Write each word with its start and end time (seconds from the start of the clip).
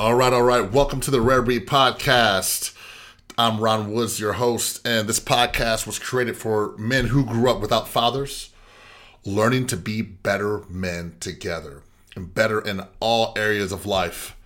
All 0.00 0.14
right, 0.14 0.32
all 0.32 0.42
right. 0.42 0.72
Welcome 0.72 1.00
to 1.00 1.10
the 1.10 1.20
Rare 1.20 1.42
Breed 1.42 1.66
Podcast. 1.66 2.74
I'm 3.36 3.60
Ron 3.60 3.92
Woods, 3.92 4.18
your 4.18 4.32
host, 4.32 4.80
and 4.82 5.06
this 5.06 5.20
podcast 5.20 5.86
was 5.86 5.98
created 5.98 6.38
for 6.38 6.74
men 6.78 7.08
who 7.08 7.22
grew 7.22 7.50
up 7.50 7.60
without 7.60 7.86
fathers, 7.86 8.48
learning 9.26 9.66
to 9.66 9.76
be 9.76 10.00
better 10.00 10.64
men 10.70 11.16
together 11.20 11.82
and 12.16 12.34
better 12.34 12.62
in 12.62 12.80
all 12.98 13.34
areas 13.36 13.72
of 13.72 13.84
life. 13.84 14.38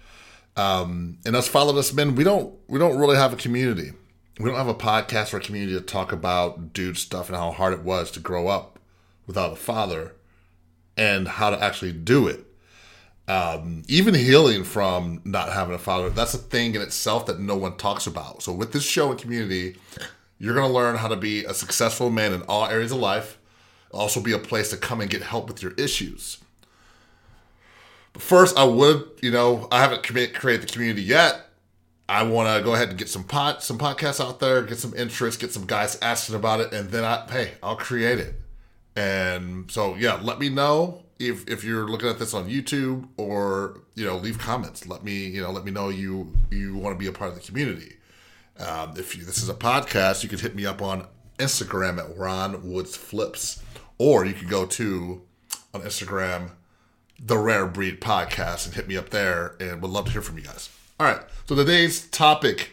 Um, 0.56 1.18
and 1.24 1.36
us 1.36 1.46
fatherless 1.46 1.92
men, 1.92 2.16
we 2.16 2.24
don't 2.24 2.58
we 2.66 2.80
don't 2.80 2.98
really 2.98 3.16
have 3.16 3.32
a 3.32 3.36
community. 3.36 3.92
We 4.40 4.46
don't 4.46 4.58
have 4.58 4.66
a 4.66 4.74
podcast 4.74 5.32
or 5.32 5.36
a 5.36 5.40
community 5.40 5.74
to 5.74 5.80
talk 5.80 6.10
about 6.10 6.72
dude 6.72 6.98
stuff 6.98 7.28
and 7.28 7.36
how 7.36 7.52
hard 7.52 7.74
it 7.74 7.84
was 7.84 8.10
to 8.10 8.18
grow 8.18 8.48
up 8.48 8.80
without 9.28 9.52
a 9.52 9.56
father 9.56 10.16
and 10.96 11.28
how 11.28 11.50
to 11.50 11.62
actually 11.62 11.92
do 11.92 12.26
it 12.26 12.44
um, 13.26 13.82
even 13.88 14.14
healing 14.14 14.64
from 14.64 15.22
not 15.24 15.50
having 15.52 15.74
a 15.74 15.78
father 15.78 16.10
that's 16.10 16.34
a 16.34 16.38
thing 16.38 16.74
in 16.74 16.82
itself 16.82 17.26
that 17.26 17.40
no 17.40 17.56
one 17.56 17.76
talks 17.76 18.06
about. 18.06 18.42
So 18.42 18.52
with 18.52 18.72
this 18.72 18.84
show 18.84 19.10
and 19.10 19.20
community 19.20 19.76
you're 20.38 20.54
going 20.54 20.68
to 20.68 20.74
learn 20.74 20.96
how 20.96 21.08
to 21.08 21.16
be 21.16 21.44
a 21.44 21.54
successful 21.54 22.10
man 22.10 22.32
in 22.32 22.42
all 22.42 22.66
areas 22.66 22.92
of 22.92 22.98
life. 22.98 23.38
Also 23.92 24.20
be 24.20 24.32
a 24.32 24.38
place 24.38 24.70
to 24.70 24.76
come 24.76 25.00
and 25.00 25.08
get 25.08 25.22
help 25.22 25.46
with 25.46 25.62
your 25.62 25.72
issues. 25.72 26.38
But 28.12 28.22
first 28.22 28.56
i 28.58 28.64
would 28.64 29.08
you 29.22 29.30
know 29.30 29.68
i 29.72 29.80
haven't 29.80 30.02
created 30.02 30.62
the 30.62 30.72
community 30.72 31.02
yet. 31.02 31.40
I 32.06 32.24
want 32.24 32.54
to 32.54 32.62
go 32.62 32.74
ahead 32.74 32.90
and 32.90 32.98
get 32.98 33.08
some 33.08 33.24
pot 33.24 33.62
some 33.62 33.78
podcasts 33.78 34.24
out 34.24 34.38
there 34.40 34.62
get 34.62 34.78
some 34.78 34.94
interest 34.94 35.40
get 35.40 35.52
some 35.52 35.64
guys 35.66 35.98
asking 36.02 36.34
about 36.34 36.60
it 36.60 36.72
and 36.72 36.90
then 36.90 37.04
i 37.04 37.26
hey 37.30 37.52
i'll 37.62 37.76
create 37.76 38.18
it. 38.18 38.34
And 38.96 39.70
so 39.70 39.94
yeah 39.94 40.20
let 40.20 40.38
me 40.38 40.48
know 40.48 41.03
if 41.18 41.48
if 41.48 41.64
you're 41.64 41.88
looking 41.88 42.08
at 42.08 42.18
this 42.18 42.34
on 42.34 42.48
YouTube 42.48 43.08
or 43.16 43.80
you 43.94 44.04
know 44.04 44.16
leave 44.16 44.38
comments. 44.38 44.86
Let 44.86 45.04
me 45.04 45.26
you 45.26 45.42
know 45.42 45.50
let 45.50 45.64
me 45.64 45.70
know 45.70 45.88
you 45.88 46.32
you 46.50 46.76
want 46.76 46.94
to 46.94 46.98
be 46.98 47.06
a 47.06 47.12
part 47.12 47.30
of 47.30 47.36
the 47.36 47.42
community. 47.42 47.96
Um, 48.58 48.94
if 48.96 49.16
you, 49.16 49.24
this 49.24 49.42
is 49.42 49.48
a 49.48 49.54
podcast, 49.54 50.22
you 50.22 50.28
can 50.28 50.38
hit 50.38 50.54
me 50.54 50.64
up 50.64 50.80
on 50.80 51.06
Instagram 51.38 51.98
at 51.98 52.16
Ron 52.16 52.70
Woods 52.70 52.96
Flips, 52.96 53.62
or 53.98 54.24
you 54.24 54.32
can 54.32 54.46
go 54.46 54.64
to 54.66 55.22
on 55.72 55.82
Instagram 55.82 56.50
the 57.18 57.38
Rare 57.38 57.66
Breed 57.66 58.00
Podcast 58.00 58.66
and 58.66 58.74
hit 58.74 58.88
me 58.88 58.96
up 58.96 59.10
there, 59.10 59.56
and 59.60 59.80
would 59.82 59.90
love 59.90 60.06
to 60.06 60.12
hear 60.12 60.22
from 60.22 60.36
you 60.36 60.44
guys. 60.44 60.68
All 60.98 61.06
right, 61.06 61.20
so 61.46 61.54
today's 61.54 62.06
topic 62.08 62.72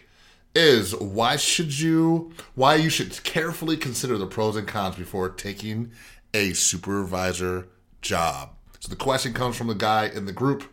is 0.53 0.95
why 0.95 1.38
should 1.38 1.80
you 1.80 2.34
why 2.56 2.75
you 2.75 2.89
should 2.89 3.23
carefully 3.23 3.78
consider 3.78 4.17
the 4.17 4.25
pros 4.28 4.56
and 4.56 4.67
cons 4.67 4.95
before 4.95 5.30
taking 5.30 5.92
a 6.34 6.53
supervisor 6.53 7.67
job. 8.02 8.49
So 8.80 8.89
the 8.89 8.95
question 8.95 9.33
comes 9.33 9.55
from 9.55 9.67
the 9.67 9.75
guy 9.75 10.07
in 10.07 10.25
the 10.25 10.31
group. 10.31 10.63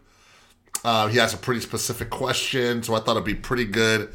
Uh, 0.84 1.08
he 1.08 1.18
has 1.18 1.34
a 1.34 1.36
pretty 1.36 1.60
specific 1.60 2.10
question, 2.10 2.82
so 2.82 2.94
I 2.94 3.00
thought 3.00 3.12
it'd 3.12 3.24
be 3.24 3.34
pretty 3.34 3.64
good. 3.64 4.10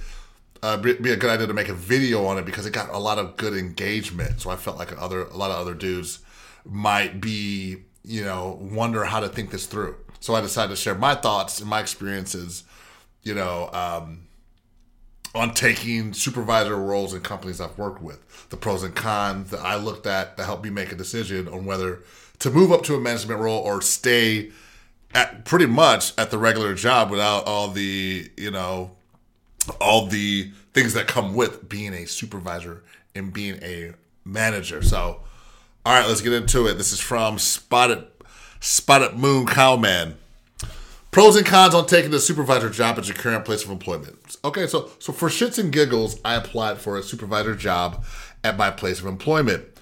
Uh, 0.62 0.78
be, 0.78 0.94
be, 0.94 1.12
a 1.12 1.18
good 1.18 1.30
idea 1.30 1.46
to 1.46 1.54
make 1.54 1.68
a 1.68 1.74
video 1.74 2.26
on 2.26 2.38
it 2.38 2.46
because 2.46 2.66
it 2.66 2.72
got 2.72 2.90
a 2.90 2.98
lot 2.98 3.20
of 3.20 3.36
good 3.36 3.54
engagement. 3.54 4.40
So 4.40 4.50
I 4.50 4.56
felt 4.56 4.78
like 4.78 5.00
other 5.00 5.24
a 5.26 5.36
lot 5.36 5.52
of 5.52 5.58
other 5.58 5.74
dudes 5.74 6.20
might 6.64 7.20
be 7.20 7.84
you 8.04 8.24
know 8.24 8.58
wonder 8.62 9.04
how 9.04 9.20
to 9.20 9.28
think 9.28 9.52
this 9.52 9.66
through. 9.66 9.98
So 10.22 10.36
I 10.36 10.42
decided 10.42 10.70
to 10.70 10.78
share 10.78 10.96
my 10.96 11.16
thoughts 11.16 11.60
and 11.60 11.70
my 11.70 11.82
experiences, 11.82 12.64
you 13.24 13.36
know, 13.36 13.70
um, 13.74 14.28
on 15.36 15.54
taking 15.54 16.14
supervisor 16.14 16.78
roles 16.78 17.14
in 17.14 17.20
companies 17.20 17.60
I've 17.60 17.78
worked 17.78 18.02
with, 18.02 18.48
the 18.50 18.56
pros 18.56 18.84
and 18.84 18.96
cons 18.96 19.50
that 19.50 19.60
I 19.60 19.76
looked 19.76 20.08
at 20.08 20.38
to 20.38 20.46
help 20.46 20.64
me 20.64 20.70
make 20.70 20.94
a 20.94 20.96
decision 20.96 21.50
on 21.50 21.66
whether 21.66 22.04
to 22.40 22.50
move 22.50 22.72
up 22.72 22.84
to 22.84 22.96
a 22.96 23.00
management 23.00 23.40
role 23.40 23.60
or 23.60 23.82
stay 23.82 24.52
at 25.14 25.46
pretty 25.46 25.66
much 25.66 26.14
at 26.18 26.32
the 26.32 26.38
regular 26.38 26.74
job 26.74 27.10
without 27.12 27.46
all 27.46 27.68
the 27.70 28.30
you 28.38 28.52
know 28.52 28.92
all 29.80 30.08
the 30.08 30.52
things 30.74 30.94
that 30.94 31.08
come 31.08 31.36
with 31.36 31.70
being 31.70 31.94
a 31.94 32.06
supervisor 32.06 32.84
and 33.16 33.32
being 33.32 33.62
a 33.62 33.94
manager. 34.26 34.82
So, 34.82 35.22
all 35.86 35.94
right, 35.94 36.08
let's 36.08 36.22
get 36.22 36.34
into 36.34 36.68
it. 36.68 36.76
This 36.76 36.92
is 36.92 37.00
from 37.00 37.38
Spotted 37.40 38.06
Spotted 38.60 39.16
Moon 39.16 39.46
Cowman. 39.46 40.18
Pros 41.12 41.36
and 41.36 41.46
cons 41.46 41.76
on 41.76 41.86
taking 41.86 42.10
the 42.10 42.20
supervisor 42.20 42.72
job 42.72 42.98
at 42.98 43.08
your 43.08 43.16
current 43.16 43.46
place 43.46 43.64
of 43.64 43.70
employment. 43.70 44.36
Okay, 44.44 44.66
so 44.66 44.90
so 44.98 45.14
for 45.14 45.30
shits 45.30 45.60
and 45.60 45.72
giggles, 45.72 46.20
I 46.26 46.36
applied 46.36 46.80
for 46.80 46.98
a 46.98 47.04
supervisor 47.04 47.56
job 47.56 48.04
at 48.44 48.58
my 48.58 48.72
place 48.72 49.00
of 49.00 49.06
employment. 49.06 49.73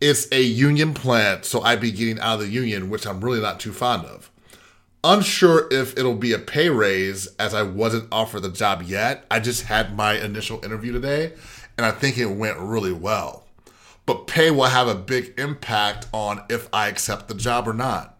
It's 0.00 0.30
a 0.30 0.40
union 0.40 0.94
plant, 0.94 1.44
so 1.44 1.60
I'd 1.62 1.80
be 1.80 1.90
getting 1.90 2.20
out 2.20 2.34
of 2.34 2.40
the 2.40 2.48
union, 2.48 2.88
which 2.88 3.06
I'm 3.06 3.20
really 3.20 3.40
not 3.40 3.58
too 3.58 3.72
fond 3.72 4.06
of. 4.06 4.30
Unsure 5.02 5.68
if 5.72 5.96
it'll 5.98 6.14
be 6.14 6.32
a 6.32 6.38
pay 6.38 6.68
raise 6.68 7.26
as 7.36 7.54
I 7.54 7.62
wasn't 7.62 8.08
offered 8.12 8.40
the 8.40 8.50
job 8.50 8.82
yet. 8.82 9.24
I 9.30 9.40
just 9.40 9.62
had 9.62 9.96
my 9.96 10.14
initial 10.14 10.64
interview 10.64 10.92
today 10.92 11.32
and 11.76 11.86
I 11.86 11.92
think 11.92 12.18
it 12.18 12.26
went 12.26 12.58
really 12.58 12.92
well. 12.92 13.44
But 14.06 14.26
pay 14.26 14.50
will 14.50 14.64
have 14.64 14.88
a 14.88 14.94
big 14.94 15.38
impact 15.38 16.08
on 16.12 16.42
if 16.48 16.68
I 16.72 16.88
accept 16.88 17.28
the 17.28 17.34
job 17.34 17.68
or 17.68 17.72
not. 17.72 18.18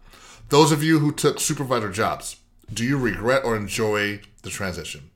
Those 0.49 0.71
of 0.71 0.83
you 0.83 0.99
who 0.99 1.11
took 1.11 1.39
supervisor 1.39 1.91
jobs, 1.91 2.37
do 2.73 2.83
you 2.83 2.97
regret 2.97 3.43
or 3.43 3.55
enjoy 3.55 4.21
the 4.43 4.49
transition? 4.49 5.09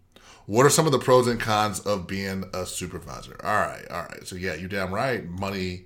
What 0.45 0.66
are 0.66 0.69
some 0.69 0.85
of 0.85 0.91
the 0.91 1.00
pros 1.00 1.28
and 1.28 1.40
cons 1.40 1.80
of 1.80 2.07
being 2.07 2.44
a 2.53 2.66
supervisor? 2.66 3.38
All 3.44 3.56
right, 3.56 3.85
all 3.90 4.03
right. 4.03 4.28
So 4.28 4.35
yeah, 4.35 4.56
you 4.56 4.68
damn 4.68 4.94
right. 4.94 5.28
Money 5.28 5.85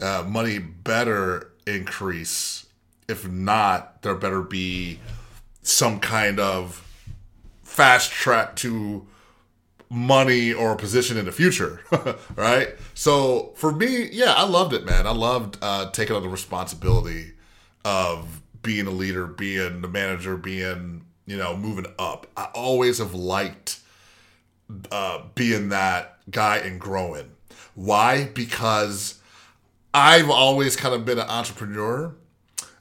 uh, 0.00 0.24
money 0.26 0.58
better 0.58 1.52
increase. 1.66 2.66
If 3.08 3.28
not, 3.28 4.02
there 4.02 4.14
better 4.14 4.42
be 4.42 5.00
some 5.62 6.00
kind 6.00 6.40
of 6.40 6.82
fast 7.62 8.10
track 8.10 8.56
to 8.56 9.06
money 9.88 10.52
or 10.52 10.74
position 10.76 11.16
in 11.16 11.24
the 11.24 11.32
future, 11.32 11.80
right? 12.36 12.74
So 12.94 13.52
for 13.56 13.72
me, 13.72 14.08
yeah, 14.10 14.32
I 14.34 14.44
loved 14.46 14.72
it, 14.72 14.84
man. 14.84 15.06
I 15.06 15.12
loved 15.12 15.58
uh, 15.62 15.90
taking 15.90 16.16
on 16.16 16.22
the 16.22 16.28
responsibility 16.28 17.32
of 17.84 18.42
being 18.62 18.86
a 18.86 18.90
leader, 18.90 19.26
being 19.26 19.80
the 19.82 19.88
manager, 19.88 20.36
being 20.36 21.04
you 21.26 21.36
know 21.36 21.56
moving 21.56 21.86
up. 21.98 22.26
I 22.36 22.46
always 22.54 22.98
have 22.98 23.14
liked 23.14 23.80
uh, 24.90 25.22
being 25.34 25.68
that 25.68 26.18
guy 26.30 26.58
and 26.58 26.80
growing. 26.80 27.30
Why? 27.74 28.24
Because 28.24 29.15
I've 29.96 30.28
always 30.28 30.76
kind 30.76 30.94
of 30.94 31.06
been 31.06 31.18
an 31.18 31.26
entrepreneur, 31.26 32.14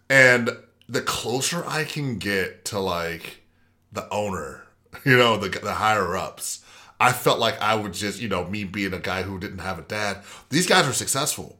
and 0.09 0.49
the 0.89 1.01
closer 1.01 1.63
I 1.65 1.85
can 1.85 2.19
get 2.19 2.65
to 2.65 2.79
like 2.79 3.43
the 3.89 4.05
owner, 4.13 4.63
you 5.05 5.15
know, 5.15 5.37
the 5.37 5.47
the 5.47 5.75
higher 5.75 6.17
ups, 6.17 6.65
I 6.99 7.13
felt 7.13 7.39
like 7.39 7.61
I 7.61 7.73
would 7.73 7.93
just, 7.93 8.19
you 8.19 8.27
know, 8.27 8.43
me 8.43 8.65
being 8.65 8.93
a 8.93 8.99
guy 8.99 9.23
who 9.23 9.39
didn't 9.39 9.59
have 9.59 9.79
a 9.79 9.83
dad. 9.83 10.23
These 10.49 10.67
guys 10.67 10.85
are 10.85 10.91
successful. 10.91 11.57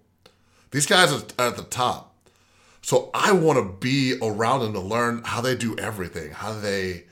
These 0.72 0.88
guys 0.88 1.14
are 1.14 1.24
at 1.40 1.56
the 1.56 1.64
top. 1.64 2.18
So 2.82 3.10
I 3.14 3.32
want 3.32 3.58
to 3.58 3.80
be 3.80 4.18
around 4.22 4.60
them 4.60 4.74
to 4.74 4.82
learn 4.82 5.22
how 5.24 5.40
they 5.40 5.56
do 5.56 5.78
everything, 5.78 6.32
how 6.32 6.52
they 6.52 7.06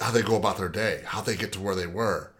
how 0.00 0.10
they 0.10 0.22
go 0.22 0.36
about 0.36 0.56
their 0.56 0.70
day, 0.70 1.02
how 1.04 1.20
they 1.20 1.36
get 1.36 1.52
to 1.52 1.60
where 1.60 1.74
they 1.74 1.86
were 1.86 2.32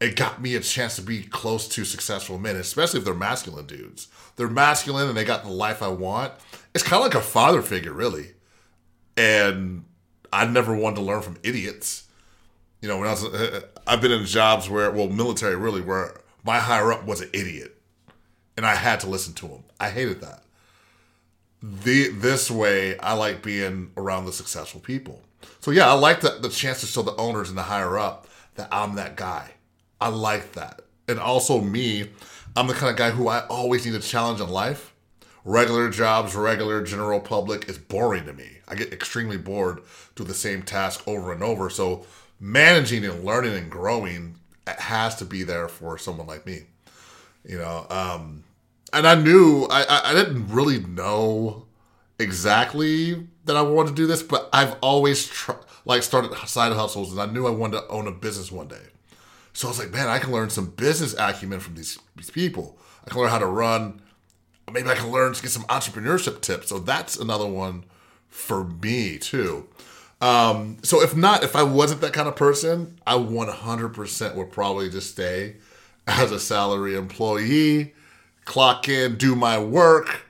it 0.00 0.16
got 0.16 0.42
me 0.42 0.54
a 0.54 0.60
chance 0.60 0.96
to 0.96 1.02
be 1.02 1.22
close 1.22 1.68
to 1.68 1.84
successful 1.84 2.38
men, 2.38 2.56
especially 2.56 2.98
if 2.98 3.04
they're 3.04 3.14
masculine 3.14 3.66
dudes. 3.66 4.08
They're 4.36 4.48
masculine 4.48 5.08
and 5.08 5.16
they 5.16 5.24
got 5.24 5.42
the 5.42 5.50
life 5.50 5.82
I 5.82 5.88
want. 5.88 6.34
It's 6.74 6.84
kind 6.84 7.00
of 7.02 7.06
like 7.06 7.14
a 7.14 7.26
father 7.26 7.62
figure, 7.62 7.94
really. 7.94 8.32
And 9.16 9.84
I 10.32 10.44
never 10.44 10.74
wanted 10.74 10.96
to 10.96 11.02
learn 11.02 11.22
from 11.22 11.38
idiots. 11.42 12.06
You 12.82 12.88
know, 12.88 12.98
when 12.98 13.08
I 13.08 13.12
was, 13.12 13.24
uh, 13.24 13.62
I've 13.86 14.02
been 14.02 14.12
in 14.12 14.26
jobs 14.26 14.68
where, 14.68 14.90
well, 14.90 15.08
military 15.08 15.56
really, 15.56 15.80
where 15.80 16.20
my 16.44 16.58
higher 16.58 16.92
up 16.92 17.06
was 17.06 17.22
an 17.22 17.30
idiot, 17.32 17.80
and 18.56 18.66
I 18.66 18.74
had 18.74 19.00
to 19.00 19.08
listen 19.08 19.32
to 19.34 19.46
him. 19.46 19.64
I 19.80 19.88
hated 19.88 20.20
that. 20.20 20.42
The 21.62 22.10
this 22.10 22.50
way, 22.50 22.98
I 22.98 23.14
like 23.14 23.42
being 23.42 23.92
around 23.96 24.26
the 24.26 24.32
successful 24.32 24.80
people. 24.80 25.22
So 25.60 25.70
yeah, 25.70 25.88
I 25.88 25.94
like 25.94 26.20
the, 26.20 26.38
the 26.40 26.50
chance 26.50 26.80
to 26.80 26.86
show 26.86 27.00
the 27.00 27.16
owners 27.16 27.48
and 27.48 27.56
the 27.56 27.62
higher 27.62 27.98
up 27.98 28.28
that 28.56 28.68
I'm 28.70 28.94
that 28.96 29.16
guy 29.16 29.55
I 30.00 30.08
like 30.08 30.52
that. 30.52 30.82
And 31.08 31.18
also 31.18 31.60
me, 31.60 32.10
I'm 32.56 32.66
the 32.66 32.74
kind 32.74 32.90
of 32.90 32.96
guy 32.96 33.10
who 33.10 33.28
I 33.28 33.46
always 33.46 33.86
need 33.86 33.94
a 33.94 34.00
challenge 34.00 34.40
in 34.40 34.48
life. 34.48 34.92
Regular 35.44 35.90
jobs, 35.90 36.34
regular 36.34 36.82
general 36.82 37.20
public 37.20 37.68
is 37.68 37.78
boring 37.78 38.26
to 38.26 38.32
me. 38.32 38.58
I 38.66 38.74
get 38.74 38.92
extremely 38.92 39.36
bored 39.36 39.80
doing 40.16 40.28
the 40.28 40.34
same 40.34 40.62
task 40.62 41.06
over 41.06 41.32
and 41.32 41.42
over. 41.42 41.70
So 41.70 42.04
managing 42.40 43.04
and 43.04 43.24
learning 43.24 43.54
and 43.54 43.70
growing 43.70 44.36
has 44.66 45.14
to 45.16 45.24
be 45.24 45.44
there 45.44 45.68
for 45.68 45.98
someone 45.98 46.26
like 46.26 46.46
me. 46.46 46.62
You 47.44 47.58
know, 47.58 47.86
um, 47.90 48.42
and 48.92 49.06
I 49.06 49.14
knew 49.14 49.68
I, 49.70 50.10
I 50.10 50.14
didn't 50.14 50.48
really 50.48 50.80
know 50.80 51.66
exactly 52.18 53.28
that 53.44 53.56
I 53.56 53.62
wanted 53.62 53.90
to 53.90 53.94
do 53.94 54.06
this, 54.06 54.22
but 54.22 54.48
I've 54.52 54.74
always 54.80 55.28
tr- 55.28 55.52
like 55.84 56.02
started 56.02 56.34
side 56.48 56.72
hustles, 56.72 57.12
and 57.12 57.20
I 57.20 57.26
knew 57.26 57.46
I 57.46 57.50
wanted 57.50 57.82
to 57.82 57.88
own 57.88 58.08
a 58.08 58.12
business 58.12 58.50
one 58.50 58.68
day. 58.68 58.82
So 59.56 59.68
I 59.68 59.70
was 59.70 59.78
like, 59.78 59.90
man, 59.90 60.06
I 60.08 60.18
can 60.18 60.32
learn 60.32 60.50
some 60.50 60.66
business 60.66 61.14
acumen 61.18 61.60
from 61.60 61.76
these, 61.76 61.98
these 62.14 62.30
people. 62.30 62.76
I 63.06 63.10
can 63.10 63.22
learn 63.22 63.30
how 63.30 63.38
to 63.38 63.46
run. 63.46 64.02
Maybe 64.70 64.90
I 64.90 64.94
can 64.94 65.10
learn 65.10 65.32
to 65.32 65.40
get 65.40 65.50
some 65.50 65.62
entrepreneurship 65.62 66.42
tips. 66.42 66.68
So 66.68 66.78
that's 66.78 67.16
another 67.16 67.46
one 67.46 67.84
for 68.28 68.64
me 68.64 69.16
too. 69.16 69.66
Um, 70.20 70.76
so 70.82 71.00
if 71.00 71.16
not, 71.16 71.42
if 71.42 71.56
I 71.56 71.62
wasn't 71.62 72.02
that 72.02 72.12
kind 72.12 72.28
of 72.28 72.36
person, 72.36 72.98
I 73.06 73.14
100% 73.14 74.34
would 74.34 74.52
probably 74.52 74.90
just 74.90 75.12
stay 75.12 75.56
as 76.06 76.32
a 76.32 76.38
salary 76.38 76.94
employee, 76.94 77.94
clock 78.44 78.90
in, 78.90 79.16
do 79.16 79.34
my 79.34 79.58
work, 79.58 80.26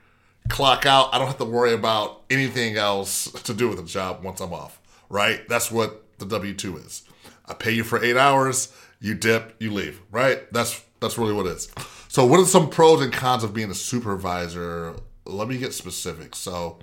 clock 0.49 0.87
out. 0.87 1.13
I 1.13 1.19
don't 1.19 1.27
have 1.27 1.39
to 1.39 1.45
worry 1.45 1.73
about 1.73 2.23
anything 2.31 2.77
else 2.77 3.29
to 3.43 3.53
do 3.53 3.71
with 3.71 3.79
the 3.79 3.85
job 3.85 4.23
once 4.23 4.41
I'm 4.41 4.53
off, 4.53 4.81
right? 5.09 5.41
That's 5.49 5.73
what 5.73 6.05
the 6.19 6.27
W 6.27 6.55
2 6.55 6.77
is. 6.77 7.03
I 7.49 7.55
pay 7.55 7.73
you 7.73 7.83
for 7.85 8.03
eight 8.03 8.17
hours, 8.17 8.73
you 9.01 9.15
dip, 9.15 9.57
you 9.61 9.73
leave, 9.73 10.01
right? 10.11 10.51
That's 10.53 10.83
that's 11.01 11.19
really 11.19 11.33
what 11.33 11.47
it 11.47 11.57
is. 11.57 11.71
So, 12.09 12.25
what 12.25 12.41
are 12.41 12.47
some 12.47 12.71
pros 12.71 13.03
and 13.03 13.13
cons 13.13 13.45
of 13.45 13.53
being 13.53 13.71
a 13.71 13.75
supervisor? 13.75 14.95
Let 15.25 15.49
me 15.49 15.59
get 15.59 15.75
specific. 15.75 16.35
So, 16.35 16.79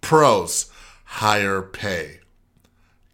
pros: 0.00 0.70
higher 1.04 1.62
pay. 1.62 2.20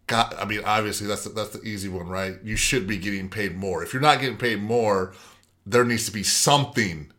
Got, 0.07 0.39
I 0.39 0.45
mean, 0.45 0.61
obviously 0.67 1.07
that's 1.07 1.25
the, 1.25 1.31
that's 1.31 1.51
the 1.51 1.63
easy 1.63 1.89
one, 1.89 2.09
right? 2.09 2.37
You 2.43 2.57
should 2.57 2.87
be 2.87 2.99
getting 2.99 3.31
paid 3.31 3.57
more. 3.57 3.83
If 3.83 3.95
you're 3.95 4.03
not 4.03 4.21
getting 4.21 4.37
paid 4.37 4.61
more, 4.61 5.15
there 5.65 5.85
needs 5.85 6.05
to 6.07 6.13
be 6.13 6.23
something 6.23 7.11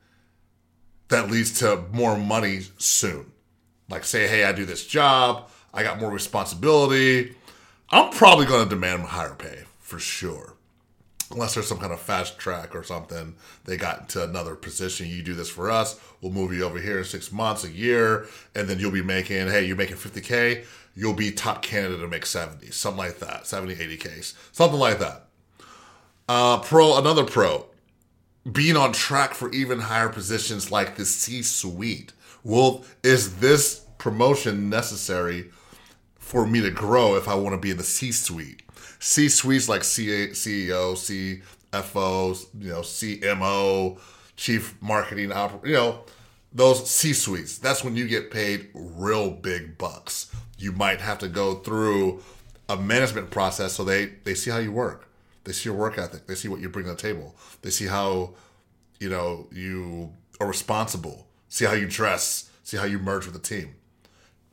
that 1.07 1.31
leads 1.31 1.59
to 1.59 1.83
more 1.91 2.17
money 2.17 2.61
soon. 2.77 3.31
Like 3.89 4.03
say, 4.03 4.27
hey, 4.27 4.43
I 4.43 4.51
do 4.51 4.65
this 4.65 4.85
job, 4.85 5.49
I 5.73 5.83
got 5.83 5.99
more 5.99 6.11
responsibility. 6.11 7.35
I'm 7.89 8.11
probably 8.11 8.45
going 8.45 8.63
to 8.63 8.69
demand 8.69 9.03
higher 9.03 9.35
pay 9.35 9.63
for 9.79 9.99
sure. 9.99 10.54
Unless 11.31 11.55
there's 11.55 11.67
some 11.67 11.79
kind 11.79 11.91
of 11.91 11.99
fast 11.99 12.37
track 12.37 12.75
or 12.75 12.83
something, 12.83 13.35
they 13.65 13.77
got 13.77 14.09
to 14.09 14.23
another 14.23 14.55
position. 14.55 15.07
You 15.07 15.23
do 15.23 15.33
this 15.33 15.49
for 15.49 15.71
us, 15.71 15.99
we'll 16.21 16.31
move 16.31 16.53
you 16.53 16.63
over 16.63 16.79
here 16.79 16.99
in 16.99 17.03
six 17.03 17.31
months, 17.31 17.63
a 17.63 17.71
year, 17.71 18.27
and 18.53 18.67
then 18.67 18.79
you'll 18.79 18.91
be 18.91 19.01
making, 19.01 19.47
hey, 19.47 19.65
you're 19.65 19.75
making 19.75 19.97
50K, 19.97 20.65
you'll 20.95 21.13
be 21.13 21.31
top 21.31 21.61
candidate 21.63 21.99
to 21.99 22.07
make 22.07 22.25
70, 22.25 22.69
something 22.71 22.97
like 22.97 23.19
that, 23.19 23.47
70, 23.47 23.75
80Ks, 23.75 24.33
something 24.51 24.79
like 24.79 24.99
that. 24.99 25.25
Uh, 26.29 26.59
pro, 26.59 26.97
another 26.97 27.23
pro, 27.23 27.65
being 28.51 28.77
on 28.77 28.93
track 28.93 29.33
for 29.33 29.51
even 29.51 29.79
higher 29.79 30.09
positions 30.09 30.71
like 30.71 30.95
the 30.95 31.05
C 31.05 31.41
suite. 31.41 32.13
Well, 32.43 32.85
is 33.03 33.37
this 33.37 33.85
promotion 33.97 34.69
necessary 34.69 35.49
for 36.25 36.47
me 36.47 36.61
to 36.61 36.71
grow 36.71 37.15
if 37.15 37.27
I 37.27 37.35
want 37.35 37.53
to 37.53 37.59
be 37.59 37.71
in 37.71 37.77
the 37.77 37.83
C 37.83 38.11
suite? 38.11 38.63
C 38.99 39.29
suites 39.29 39.69
like 39.69 39.81
CEO, 39.81 40.31
CFO, 41.71 42.45
you 42.59 42.69
know, 42.69 42.81
CMO, 42.81 43.99
Chief 44.35 44.81
Marketing 44.81 45.31
Operator, 45.31 45.67
you 45.67 45.73
know, 45.73 45.99
those 46.51 46.89
C 46.89 47.13
suites. 47.13 47.57
That's 47.57 47.83
when 47.83 47.95
you 47.95 48.07
get 48.07 48.31
paid 48.31 48.69
real 48.73 49.29
big 49.29 49.77
bucks. 49.77 50.33
You 50.57 50.71
might 50.71 51.01
have 51.01 51.19
to 51.19 51.27
go 51.27 51.55
through 51.55 52.23
a 52.67 52.77
management 52.77 53.29
process 53.29 53.73
so 53.73 53.83
they 53.83 54.05
they 54.23 54.33
see 54.33 54.49
how 54.49 54.57
you 54.57 54.71
work 54.71 55.05
they 55.45 55.53
see 55.53 55.69
your 55.69 55.77
work 55.77 55.97
ethic. 55.97 56.27
They 56.27 56.35
see 56.35 56.49
what 56.49 56.59
you 56.59 56.69
bring 56.69 56.85
to 56.85 56.91
the 56.91 56.97
table. 56.97 57.35
They 57.61 57.69
see 57.69 57.85
how, 57.85 58.33
you 58.99 59.09
know, 59.09 59.47
you 59.51 60.11
are 60.39 60.47
responsible. 60.47 61.27
See 61.47 61.65
how 61.65 61.73
you 61.73 61.87
dress. 61.87 62.49
See 62.63 62.77
how 62.77 62.85
you 62.85 62.99
merge 62.99 63.25
with 63.25 63.35
the 63.35 63.39
team. 63.39 63.75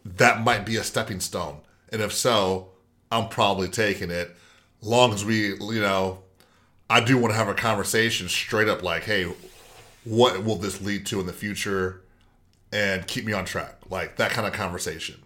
That 0.04 0.42
might 0.42 0.66
be 0.66 0.76
a 0.76 0.84
stepping 0.84 1.20
stone. 1.20 1.60
And 1.90 2.02
if 2.02 2.12
so, 2.12 2.70
I'm 3.10 3.28
probably 3.28 3.68
taking 3.68 4.10
it. 4.10 4.34
Long 4.80 5.12
as 5.12 5.24
we, 5.24 5.48
you 5.48 5.80
know, 5.80 6.22
I 6.90 7.00
do 7.00 7.16
want 7.18 7.32
to 7.32 7.36
have 7.36 7.48
a 7.48 7.54
conversation 7.54 8.28
straight 8.28 8.68
up 8.68 8.82
like, 8.82 9.04
hey, 9.04 9.32
what 10.04 10.44
will 10.44 10.56
this 10.56 10.80
lead 10.80 11.06
to 11.06 11.20
in 11.20 11.26
the 11.26 11.32
future? 11.32 12.02
And 12.72 13.06
keep 13.06 13.24
me 13.24 13.32
on 13.32 13.44
track. 13.44 13.76
Like 13.90 14.16
that 14.16 14.30
kind 14.30 14.46
of 14.46 14.52
conversation. 14.52 15.22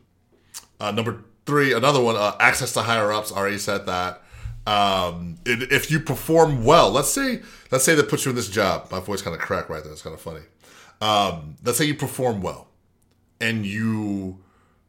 Uh, 0.79 0.91
number 0.91 1.25
three, 1.47 1.73
another 1.73 2.01
one, 2.01 2.17
uh, 2.17 2.37
access 2.41 2.73
to 2.73 2.83
higher 2.83 3.13
ups. 3.13 3.33
Already 3.33 3.59
said 3.59 3.87
that. 3.87 4.23
Um, 4.67 5.39
if 5.47 5.93
you 5.93 6.01
perform 6.01 6.65
well, 6.65 6.91
let's 6.91 7.09
say 7.09 7.41
let's 7.71 7.85
say 7.85 7.95
they 7.95 8.03
put 8.03 8.25
you 8.25 8.31
in 8.31 8.37
this 8.37 8.49
job. 8.49 8.91
My 8.91 8.99
voice 8.99 9.23
kind 9.23 9.35
of 9.35 9.41
cracked 9.41 9.71
right 9.71 9.83
there. 9.83 9.93
It's 9.93 10.03
kind 10.03 10.15
of 10.15 10.21
funny. 10.21 10.41
Um, 11.01 11.55
let's 11.65 11.79
say 11.79 11.85
you 11.85 11.95
perform 11.95 12.43
well, 12.43 12.67
and 13.41 13.65
you 13.65 14.41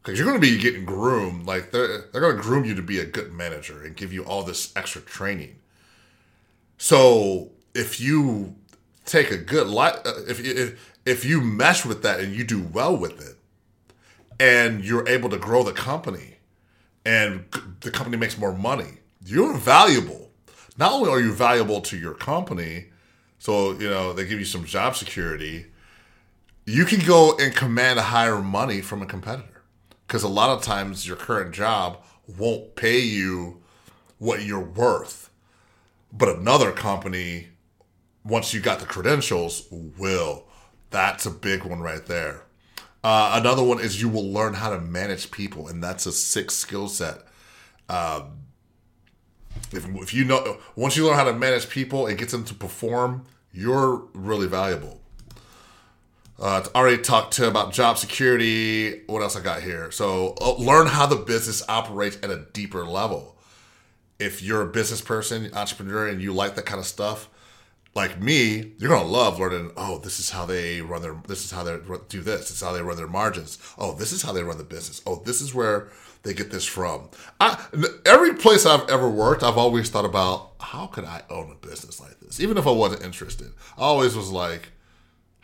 because 0.02 0.18
you're 0.18 0.28
going 0.28 0.40
to 0.40 0.48
be 0.48 0.58
getting 0.58 0.86
groomed. 0.86 1.46
Like 1.46 1.72
they're 1.72 2.06
they're 2.12 2.22
going 2.22 2.38
to 2.38 2.42
groom 2.42 2.66
you 2.66 2.76
to 2.76 2.82
be 2.82 3.00
a 3.00 3.06
good 3.06 3.34
manager 3.34 3.84
and 3.84 3.96
give 3.96 4.14
you 4.14 4.24
all 4.24 4.44
this 4.44 4.74
extra 4.76 5.02
training. 5.02 5.58
So 6.78 7.52
if 7.74 8.00
you 8.00 8.56
take 9.06 9.32
a 9.32 9.38
good 9.38 9.68
life, 9.68 9.98
uh, 10.06 10.24
if 10.28 10.40
if 10.40 10.96
if 11.06 11.26
you 11.26 11.42
mesh 11.42 11.86
with 11.86 12.04
that 12.04 12.20
and 12.20 12.36
you 12.36 12.44
do 12.44 12.62
well 12.62 12.96
with 12.96 13.22
it, 13.22 13.38
and 14.40 14.84
you're 14.84 15.08
able 15.08 15.30
to 15.30 15.38
grow 15.38 15.64
the 15.64 15.74
company, 15.74 16.36
and 17.06 17.46
the 17.82 17.92
company 17.92 18.18
makes 18.18 18.38
more 18.38 18.54
money 18.54 19.00
you're 19.28 19.58
valuable. 19.58 20.32
Not 20.78 20.94
only 20.94 21.10
are 21.10 21.20
you 21.20 21.34
valuable 21.34 21.82
to 21.82 21.98
your 21.98 22.14
company, 22.14 22.86
so 23.40 23.74
you 23.74 23.90
know 23.90 24.14
they 24.14 24.26
give 24.26 24.40
you 24.40 24.46
some 24.46 24.66
job 24.66 24.96
security, 24.96 25.66
you 26.66 26.86
can 26.86 27.06
go 27.06 27.36
and 27.38 27.54
command 27.56 28.00
a 28.00 28.04
higher 28.04 28.42
money 28.42 28.82
from 28.82 29.02
a 29.02 29.06
competitor 29.06 29.57
because 30.08 30.24
a 30.24 30.30
lot 30.30 30.50
of 30.50 30.64
times 30.64 31.06
your 31.06 31.18
current 31.18 31.54
job 31.54 32.02
won't 32.38 32.76
pay 32.76 33.00
you 33.00 33.62
what 34.18 34.44
you're 34.44 34.60
worth, 34.60 35.30
but 36.12 36.30
another 36.30 36.72
company, 36.72 37.50
once 38.24 38.54
you 38.54 38.62
got 38.62 38.80
the 38.80 38.86
credentials, 38.86 39.68
will. 39.70 40.46
That's 40.90 41.26
a 41.26 41.32
big 41.32 41.66
one 41.66 41.82
right 41.82 42.06
there. 42.06 42.44
Uh, 43.04 43.32
another 43.34 43.64
one 43.64 43.80
is 43.80 44.02
you 44.02 44.10
will 44.10 44.32
learn 44.32 44.54
how 44.54 44.70
to 44.70 44.80
manage 44.80 45.30
people, 45.30 45.68
and 45.68 45.84
that's 45.84 46.06
a 46.06 46.12
sick 46.12 46.50
skill 46.52 46.88
set. 46.88 47.20
Um, 47.90 48.40
if, 49.72 49.86
if 49.86 50.14
you 50.14 50.24
know 50.24 50.58
once 50.76 50.96
you 50.96 51.06
learn 51.06 51.16
how 51.16 51.24
to 51.26 51.34
manage 51.34 51.70
people 51.70 52.08
and 52.08 52.18
get 52.18 52.30
them 52.30 52.44
to 52.46 52.54
perform, 52.54 53.26
you're 53.52 54.08
really 54.14 54.48
valuable. 54.48 55.02
Uh, 56.40 56.64
already 56.76 57.02
talked 57.02 57.34
to 57.34 57.48
about 57.48 57.74
job 57.74 57.98
security. 57.98 59.04
What 59.08 59.22
else 59.22 59.36
I 59.36 59.42
got 59.42 59.64
here? 59.64 59.90
So 59.92 60.36
uh, 60.40 60.56
learn 60.56 60.88
how 60.88 61.08
the 61.08 61.16
business 61.16 61.64
operates 61.68 62.18
at 62.18 62.30
a 62.30 62.46
deeper 62.54 62.86
level. 62.86 63.36
If 64.20 64.42
you're 64.42 64.62
a 64.62 64.68
business 64.68 65.02
person, 65.02 65.50
entrepreneur, 65.54 66.08
and 66.08 66.22
you 66.22 66.34
like 66.34 66.56
that 66.56 66.66
kind 66.66 66.80
of 66.80 66.86
stuff, 66.86 67.30
like 67.96 68.22
me, 68.22 68.74
you're 68.78 68.90
gonna 68.90 69.08
love 69.08 69.40
learning. 69.40 69.72
Oh, 69.76 69.98
this 69.98 70.20
is 70.20 70.30
how 70.30 70.46
they 70.46 70.82
run 70.82 71.02
their. 71.02 71.16
This 71.28 71.44
is 71.44 71.52
how 71.52 71.64
they 71.64 71.78
do 72.10 72.22
this. 72.22 72.42
This 72.42 72.52
is 72.52 72.62
how 72.62 72.72
they 72.72 72.82
run 72.82 72.98
their 72.98 73.08
margins. 73.08 73.58
Oh, 73.78 73.94
this 73.94 74.12
is 74.12 74.22
how 74.22 74.32
they 74.32 74.44
run 74.44 74.60
the 74.60 74.64
business. 74.64 75.02
Oh, 75.08 75.22
this 75.26 75.42
is 75.42 75.54
where 75.54 75.90
they 76.22 76.34
get 76.34 76.52
this 76.52 76.66
from. 76.66 77.10
I, 77.40 77.64
every 78.06 78.36
place 78.36 78.66
I've 78.66 78.88
ever 78.90 79.10
worked, 79.10 79.44
I've 79.44 79.58
always 79.58 79.90
thought 79.90 80.06
about 80.06 80.52
how 80.60 80.88
could 80.88 81.06
I 81.06 81.24
own 81.30 81.52
a 81.52 81.68
business 81.68 82.00
like 82.00 82.20
this, 82.20 82.40
even 82.40 82.58
if 82.58 82.68
I 82.68 82.72
wasn't 82.72 83.04
interested. 83.04 83.52
I 83.78 83.82
always 83.82 84.16
was 84.16 84.30
like, 84.30 84.70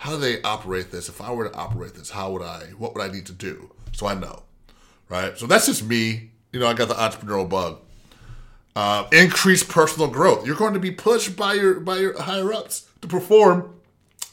how 0.03 0.11
do 0.11 0.17
they 0.17 0.41
operate 0.41 0.91
this? 0.91 1.07
If 1.07 1.21
I 1.21 1.31
were 1.31 1.47
to 1.47 1.55
operate 1.55 1.93
this, 1.93 2.09
how 2.09 2.33
would 2.33 2.41
I? 2.41 2.65
What 2.77 2.93
would 2.93 3.01
I 3.01 3.07
need 3.07 3.25
to 3.27 3.31
do? 3.31 3.71
So 3.93 4.05
I 4.05 4.13
know, 4.13 4.43
right? 5.07 5.37
So 5.37 5.47
that's 5.47 5.65
just 5.65 5.81
me. 5.81 6.31
You 6.51 6.59
know, 6.59 6.67
I 6.67 6.73
got 6.73 6.89
the 6.89 6.93
entrepreneurial 6.95 7.47
bug. 7.47 7.79
Uh, 8.75 9.07
increase 9.13 9.63
personal 9.63 10.09
growth. 10.09 10.45
You're 10.45 10.57
going 10.57 10.73
to 10.73 10.79
be 10.79 10.91
pushed 10.91 11.37
by 11.37 11.53
your 11.53 11.79
by 11.79 11.99
your 11.99 12.21
higher 12.21 12.51
ups 12.51 12.89
to 12.99 13.07
perform, 13.07 13.75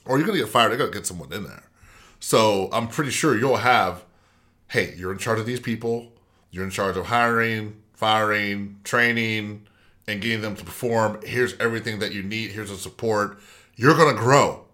or 0.07 0.19
you're 0.19 0.27
going 0.27 0.41
to 0.41 0.45
get 0.45 0.53
fired. 0.53 0.71
They're 0.71 0.79
going 0.79 0.91
to 0.91 0.99
get 0.99 1.07
someone 1.07 1.33
in 1.33 1.45
there. 1.45 1.63
So 2.19 2.69
I'm 2.73 2.89
pretty 2.89 3.13
sure 3.13 3.39
you'll 3.39 3.59
have, 3.59 4.05
hey, 4.67 4.95
you're 4.97 5.13
in 5.13 5.19
charge 5.19 5.39
of 5.39 5.47
these 5.47 5.61
people. 5.61 6.13
You're 6.51 6.65
in 6.65 6.71
charge 6.71 6.97
of 6.97 7.07
hiring, 7.07 7.81
firing, 7.93 8.81
training, 8.83 9.69
and 10.09 10.21
getting 10.21 10.41
them 10.41 10.57
to 10.57 10.65
perform. 10.65 11.21
Here's 11.25 11.57
everything 11.61 12.01
that 12.01 12.13
you 12.13 12.25
need. 12.25 12.51
Here's 12.51 12.71
the 12.71 12.77
support. 12.77 13.39
You're 13.77 13.95
going 13.95 14.17
to 14.17 14.21
grow. 14.21 14.65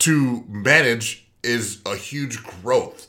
To 0.00 0.44
manage 0.48 1.26
is 1.42 1.80
a 1.86 1.96
huge 1.96 2.42
growth. 2.44 3.08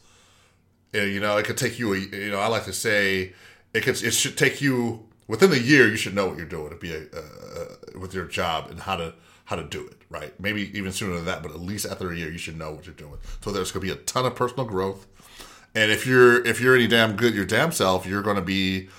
You 0.93 1.19
know, 1.19 1.38
it 1.38 1.45
could 1.45 1.57
take 1.57 1.79
you, 1.79 1.93
a, 1.93 1.98
you 1.98 2.31
know, 2.31 2.39
I 2.39 2.48
like 2.48 2.65
to 2.65 2.74
say 2.74 3.33
it 3.74 3.81
could, 3.81 4.01
it 4.01 4.12
should 4.12 4.38
take 4.38 4.62
you 4.62 5.07
within 5.27 5.51
a 5.53 5.57
year. 5.57 5.88
You 5.88 5.95
should 5.95 6.13
know 6.13 6.27
what 6.27 6.38
you're 6.38 6.45
doing 6.45 6.69
to 6.69 6.75
be 6.75 6.93
a, 6.93 7.03
uh, 7.03 8.00
with 8.00 8.13
your 8.13 8.25
job 8.25 8.69
and 8.69 8.79
how 8.79 8.98
to 8.98 9.13
how 9.45 9.55
to 9.55 9.63
do 9.63 9.86
it. 9.88 10.01
Right? 10.10 10.38
Maybe 10.39 10.77
even 10.77 10.91
sooner 10.91 11.15
than 11.15 11.25
that, 11.25 11.43
but 11.43 11.51
at 11.51 11.60
least 11.60 11.86
after 11.86 12.12
a 12.12 12.15
year, 12.15 12.29
you 12.29 12.38
should 12.38 12.57
know 12.57 12.71
what 12.71 12.86
you're 12.86 12.95
doing. 12.95 13.17
So 13.41 13.51
there's 13.51 13.71
going 13.71 13.88
to 13.88 13.93
be 13.93 14.00
a 14.00 14.03
ton 14.03 14.25
of 14.25 14.36
personal 14.36 14.65
growth 14.65 15.07
and 15.74 15.91
if 15.91 16.05
you're 16.05 16.45
if 16.45 16.60
you're 16.60 16.75
any 16.75 16.88
damn 16.88 17.15
good 17.15 17.33
your 17.33 17.45
damn 17.45 17.71
self, 17.71 18.05
you're 18.05 18.21
going 18.21 18.36
to 18.36 18.41
be 18.41 18.89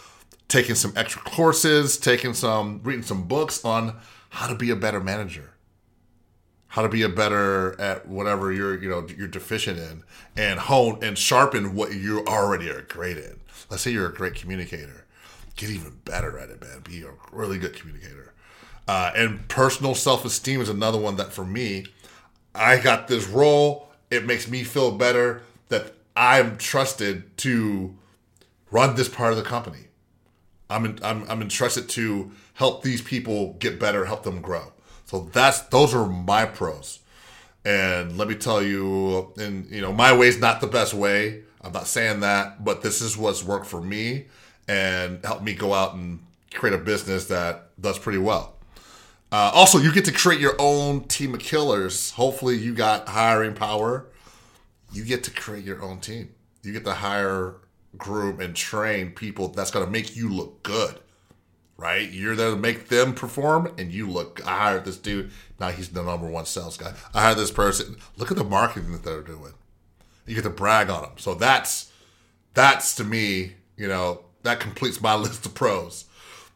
taking 0.48 0.74
some 0.74 0.92
extra 0.96 1.22
courses, 1.22 1.98
taking 1.98 2.34
some 2.34 2.80
reading 2.82 3.02
some 3.02 3.24
books 3.24 3.64
on 3.64 3.96
how 4.30 4.46
to 4.46 4.54
be 4.54 4.70
a 4.70 4.76
better 4.76 5.00
manager. 5.00 5.51
How 6.72 6.80
to 6.80 6.88
be 6.88 7.02
a 7.02 7.08
better 7.10 7.78
at 7.78 8.08
whatever 8.08 8.50
you're, 8.50 8.82
you 8.82 8.88
know, 8.88 9.06
you're 9.14 9.28
deficient 9.28 9.78
in 9.78 10.04
and 10.38 10.58
hone 10.58 11.00
and 11.02 11.18
sharpen 11.18 11.74
what 11.74 11.92
you 11.92 12.24
already 12.26 12.70
are 12.70 12.80
great 12.80 13.18
in. 13.18 13.40
Let's 13.68 13.82
say 13.82 13.90
you're 13.90 14.08
a 14.08 14.14
great 14.14 14.36
communicator. 14.36 15.04
Get 15.56 15.68
even 15.68 16.00
better 16.06 16.38
at 16.38 16.48
it, 16.48 16.62
man. 16.62 16.80
Be 16.82 17.02
a 17.02 17.10
really 17.30 17.58
good 17.58 17.74
communicator. 17.76 18.32
Uh, 18.88 19.12
and 19.14 19.46
personal 19.48 19.94
self 19.94 20.24
esteem 20.24 20.62
is 20.62 20.70
another 20.70 20.96
one 20.96 21.16
that 21.16 21.30
for 21.30 21.44
me, 21.44 21.84
I 22.54 22.78
got 22.78 23.06
this 23.06 23.28
role. 23.28 23.90
It 24.10 24.24
makes 24.24 24.48
me 24.48 24.64
feel 24.64 24.92
better 24.92 25.42
that 25.68 25.92
I'm 26.16 26.56
trusted 26.56 27.36
to 27.38 27.94
run 28.70 28.94
this 28.94 29.10
part 29.10 29.32
of 29.32 29.36
the 29.36 29.44
company. 29.44 29.88
I'm, 30.70 30.86
in, 30.86 30.98
I'm 31.02 31.28
I'm 31.28 31.42
entrusted 31.42 31.90
to 31.90 32.32
help 32.54 32.82
these 32.82 33.02
people 33.02 33.56
get 33.58 33.78
better, 33.78 34.06
help 34.06 34.22
them 34.22 34.40
grow. 34.40 34.71
So 35.12 35.28
that's 35.30 35.60
those 35.64 35.94
are 35.94 36.06
my 36.06 36.46
pros. 36.46 37.00
And 37.66 38.16
let 38.16 38.28
me 38.28 38.34
tell 38.34 38.62
you, 38.62 39.30
and 39.36 39.70
you 39.70 39.82
know, 39.82 39.92
my 39.92 40.16
way's 40.16 40.38
not 40.38 40.62
the 40.62 40.66
best 40.66 40.94
way. 40.94 41.42
I'm 41.60 41.72
not 41.72 41.86
saying 41.86 42.20
that, 42.20 42.64
but 42.64 42.80
this 42.80 43.02
is 43.02 43.14
what's 43.14 43.44
worked 43.44 43.66
for 43.66 43.82
me 43.82 44.28
and 44.66 45.22
helped 45.22 45.42
me 45.42 45.52
go 45.52 45.74
out 45.74 45.92
and 45.92 46.20
create 46.54 46.74
a 46.74 46.78
business 46.78 47.26
that 47.26 47.78
does 47.78 47.98
pretty 47.98 48.20
well. 48.20 48.54
Uh, 49.30 49.50
also, 49.52 49.76
you 49.76 49.92
get 49.92 50.06
to 50.06 50.12
create 50.12 50.40
your 50.40 50.56
own 50.58 51.04
team 51.04 51.34
of 51.34 51.40
killers. 51.40 52.12
Hopefully, 52.12 52.56
you 52.56 52.74
got 52.74 53.06
hiring 53.06 53.52
power. 53.52 54.06
You 54.94 55.04
get 55.04 55.24
to 55.24 55.30
create 55.30 55.64
your 55.66 55.82
own 55.82 56.00
team. 56.00 56.30
You 56.62 56.72
get 56.72 56.86
to 56.86 56.94
hire, 56.94 57.56
groom, 57.98 58.40
and 58.40 58.56
train 58.56 59.10
people 59.10 59.48
that's 59.48 59.70
going 59.70 59.84
to 59.84 59.92
make 59.92 60.16
you 60.16 60.30
look 60.30 60.62
good. 60.62 61.00
Right? 61.82 62.12
You're 62.12 62.36
there 62.36 62.50
to 62.50 62.56
make 62.56 62.90
them 62.90 63.12
perform, 63.12 63.74
and 63.76 63.90
you 63.90 64.08
look. 64.08 64.40
I 64.46 64.56
hired 64.56 64.84
this 64.84 64.96
dude. 64.96 65.32
Now 65.58 65.70
he's 65.70 65.88
the 65.88 66.00
number 66.00 66.28
one 66.28 66.46
sales 66.46 66.76
guy. 66.76 66.92
I 67.12 67.22
hired 67.22 67.38
this 67.38 67.50
person. 67.50 67.96
Look 68.16 68.30
at 68.30 68.36
the 68.36 68.44
marketing 68.44 68.92
that 68.92 69.02
they're 69.02 69.20
doing. 69.20 69.54
You 70.24 70.36
get 70.36 70.44
to 70.44 70.50
brag 70.50 70.90
on 70.90 71.02
them. 71.02 71.12
So 71.16 71.34
that's 71.34 71.90
that's 72.54 72.94
to 72.94 73.04
me, 73.04 73.54
you 73.76 73.88
know, 73.88 74.20
that 74.44 74.60
completes 74.60 75.00
my 75.00 75.14
list 75.16 75.44
of 75.44 75.54
pros 75.54 76.04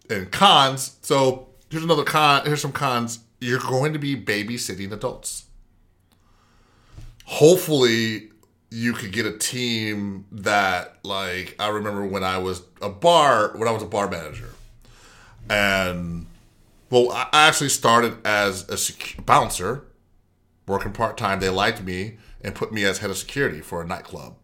and 0.09 0.31
cons. 0.31 0.97
So 1.03 1.49
here's 1.71 1.83
another 1.83 2.05
con. 2.05 2.47
Here's 2.47 2.63
some 2.63 2.71
cons. 2.71 3.19
You're 3.41 3.59
going 3.59 3.95
to 3.95 3.99
be 3.99 4.15
babysitting 4.15 4.93
adults. 4.93 5.47
Hopefully, 7.25 8.31
you 8.71 8.93
could 8.93 9.11
get 9.11 9.27
a 9.27 9.37
team 9.37 10.27
that, 10.31 10.99
like, 11.03 11.57
I 11.59 11.67
remember 11.67 12.07
when 12.07 12.23
I 12.23 12.39
was 12.39 12.63
a 12.81 12.89
bar, 12.89 13.57
when 13.57 13.67
I 13.67 13.73
was 13.73 13.83
a 13.83 13.87
bar 13.87 14.09
manager, 14.09 14.51
and 15.49 16.27
well, 16.91 17.11
I 17.11 17.29
actually 17.33 17.71
started 17.71 18.25
as 18.25 18.69
a 18.69 18.77
sec- 18.77 19.25
bouncer, 19.27 19.85
working 20.67 20.93
part 20.93 21.17
time. 21.17 21.41
They 21.41 21.49
liked 21.49 21.83
me 21.83 22.19
and 22.43 22.55
put 22.55 22.73
me 22.73 22.85
as 22.85 22.99
head 22.99 23.11
of 23.11 23.19
security 23.19 23.61
for 23.61 23.83
a 23.83 23.87
nightclub. 23.87 24.37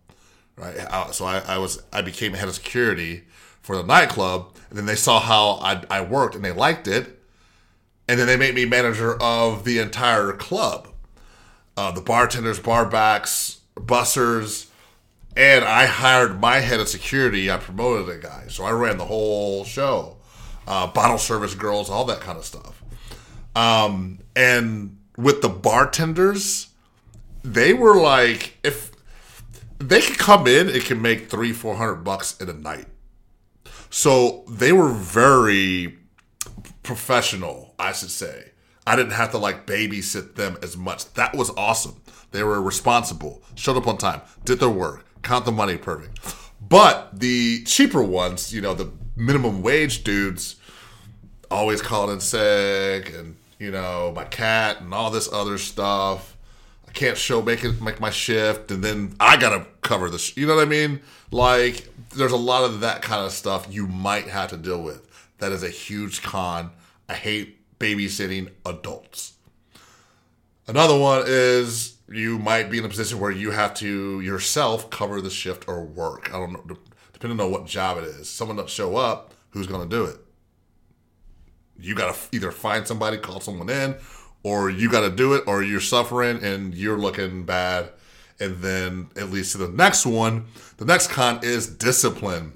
Right, 0.57 0.77
so 1.13 1.25
I, 1.25 1.39
I 1.47 1.59
was 1.59 1.83
I 1.93 2.03
became 2.03 2.35
head 2.35 2.47
of 2.47 2.55
security 2.55 3.25
for 3.63 3.77
the 3.77 3.83
nightclub, 3.83 4.55
and 4.69 4.79
then 4.79 4.87
they 4.87 4.97
saw 4.97 5.19
how 5.19 5.53
I, 5.63 5.83
I 5.89 6.01
worked 6.03 6.35
and 6.35 6.45
they 6.45 6.53
liked 6.53 6.87
it, 6.87 7.19
and 8.07 8.21
then 8.21 8.27
they 8.27 8.37
made 8.37 8.55
me 8.55 8.67
manager 8.67 9.21
of 9.21 9.65
the 9.65 9.79
entire 9.79 10.33
club, 10.33 10.89
uh, 11.77 11.91
the 11.93 12.03
bartenders, 12.03 12.61
barbacks, 12.61 13.61
bussers, 13.77 14.69
and 15.37 15.65
I 15.65 15.87
hired 15.87 16.39
my 16.39 16.59
head 16.59 16.81
of 16.81 16.89
security. 16.89 17.51
I 17.51 17.57
promoted 17.57 18.15
a 18.15 18.19
guy, 18.19 18.45
so 18.49 18.65
I 18.65 18.73
ran 18.73 18.99
the 18.99 19.07
whole 19.07 19.65
show, 19.65 20.19
uh, 20.67 20.87
bottle 20.87 21.19
service 21.19 21.55
girls, 21.55 21.91
all 21.91 22.05
that 22.07 22.21
kind 22.21 22.39
of 22.39 22.45
stuff. 22.45 22.83
Um, 23.55 24.19
and 24.35 24.99
with 25.17 25.43
the 25.43 25.49
bartenders, 25.49 26.69
they 27.43 27.75
were 27.75 28.01
like, 28.01 28.59
if 28.63 28.93
they 29.79 30.01
could 30.01 30.19
come 30.19 30.47
in, 30.47 30.69
it 30.69 30.85
can 30.85 31.03
make 31.03 31.29
three, 31.29 31.53
four 31.53 31.75
hundred 31.75 31.97
bucks 31.97 32.41
in 32.41 32.49
a 32.49 32.53
night. 32.55 32.87
So 33.91 34.45
they 34.49 34.73
were 34.73 34.89
very 34.89 35.99
professional, 36.83 37.75
I 37.79 37.93
should 37.93 38.11
say. 38.11 38.53
I 38.87 38.97
didn't 38.97 39.13
have 39.13 39.31
to 39.33 39.39
like 39.39 39.67
babysit 39.67 40.35
them 40.35 40.57
as 40.63 40.77
much. 40.77 41.13
That 41.15 41.37
was 41.37 41.51
awesome. 41.57 42.01
They 42.31 42.43
were 42.43 42.61
responsible, 42.63 43.43
showed 43.55 43.77
up 43.77 43.87
on 43.87 43.99
time, 43.99 44.23
did 44.45 44.59
their 44.61 44.71
work, 44.71 45.05
count 45.23 45.45
the 45.45 45.53
money 45.53 45.77
perfect. 45.77 46.19
But 46.67 47.19
the 47.21 47.63
cheaper 47.65 48.03
ones, 48.03 48.55
you 48.55 48.61
know, 48.63 48.75
the 48.75 48.91
minimum 49.17 49.63
wage 49.63 50.05
dudes, 50.05 50.57
always 51.51 51.83
calling 51.83 52.15
in 52.15 52.21
sick, 52.21 53.13
and 53.15 53.37
you 53.59 53.71
know, 53.71 54.13
my 54.15 54.25
cat 54.25 54.81
and 54.81 54.93
all 54.93 55.11
this 55.11 55.33
other 55.33 55.59
stuff. 55.59 56.37
I 56.89 56.93
can't 56.93 57.17
show 57.17 57.41
make 57.41 57.65
it 57.65 57.81
make 57.81 58.01
my 58.01 58.11
shift, 58.11 58.71
and 58.71 58.83
then 58.83 59.15
I 59.19 59.37
gotta 59.37 59.67
cover 59.81 60.11
this. 60.11 60.37
You 60.37 60.47
know 60.47 60.57
what 60.57 60.67
I 60.67 60.69
mean? 60.69 61.01
Like 61.31 61.89
there's 62.15 62.33
a 62.33 62.37
lot 62.37 62.65
of 62.65 62.81
that 62.81 63.03
kind 63.03 63.25
of 63.25 63.33
stuff 63.33 63.67
you 63.71 63.87
might 63.87 64.29
have 64.29 64.51
to 64.51 64.57
deal 64.57 64.83
with. 64.83 65.09
That 65.39 65.53
is 65.53 65.63
a 65.63 65.71
huge 65.71 66.23
con. 66.23 66.71
I 67.09 67.15
hate 67.15 67.59
babysitting 67.79 68.51
adults. 68.65 69.35
Another 70.67 70.99
one 70.99 71.25
is 71.27 71.97
you 72.09 72.39
might 72.39 72.71
be 72.71 72.79
in 72.79 72.85
a 72.85 72.89
position 72.89 73.19
where 73.19 73.31
you 73.31 73.51
have 73.51 73.75
to 73.75 74.21
yourself 74.21 74.91
cover 74.91 75.21
the 75.21 75.31
shift 75.31 75.67
or 75.67 75.83
work. 75.83 76.29
I 76.33 76.39
don't 76.39 76.53
know, 76.53 76.77
depending 77.23 77.47
on 77.47 77.53
what 77.53 77.67
job 77.67 77.99
it 77.99 78.05
is. 78.05 78.29
Someone 78.29 78.57
doesn't 78.57 78.71
show 78.71 78.97
up, 78.97 79.33
who's 79.51 79.69
going 79.69 79.89
to 79.89 79.97
do 79.97 80.07
it? 80.07 80.17
You 81.79 81.95
got 81.95 82.13
to 82.13 82.37
either 82.37 82.51
find 82.51 82.85
somebody, 82.85 83.17
call 83.17 83.39
someone 83.39 83.71
in, 83.71 83.95
or 84.43 84.69
you 84.69 84.91
got 84.91 85.03
to 85.03 85.11
do 85.11 85.35
it, 85.35 85.45
or 85.47 85.63
you're 85.63 85.79
suffering 85.79 86.43
and 86.43 86.75
you're 86.75 86.99
looking 86.99 87.45
bad 87.45 87.91
and 88.41 88.57
then 88.57 89.09
it 89.15 89.27
leads 89.27 89.53
to 89.53 89.59
the 89.59 89.69
next 89.69 90.05
one. 90.05 90.47
The 90.79 90.85
next 90.85 91.11
con 91.11 91.39
is 91.45 91.69
discipline. 91.69 92.55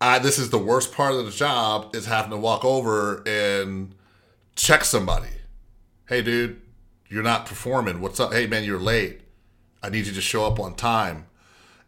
I, 0.00 0.18
this 0.18 0.38
is 0.38 0.48
the 0.48 0.56
worst 0.56 0.94
part 0.94 1.12
of 1.12 1.26
the 1.26 1.30
job 1.30 1.94
is 1.94 2.06
having 2.06 2.30
to 2.30 2.38
walk 2.38 2.64
over 2.64 3.22
and 3.26 3.94
check 4.56 4.82
somebody. 4.82 5.28
Hey, 6.08 6.22
dude, 6.22 6.62
you're 7.10 7.22
not 7.22 7.44
performing. 7.44 8.00
What's 8.00 8.18
up? 8.18 8.32
Hey, 8.32 8.46
man, 8.46 8.64
you're 8.64 8.80
late. 8.80 9.20
I 9.82 9.90
need 9.90 10.06
you 10.06 10.14
to 10.14 10.22
show 10.22 10.46
up 10.46 10.58
on 10.58 10.74
time. 10.74 11.26